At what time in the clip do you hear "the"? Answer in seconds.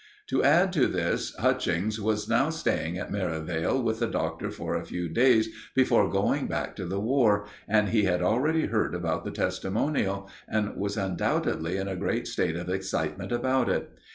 3.99-4.07, 6.87-6.99, 9.25-9.29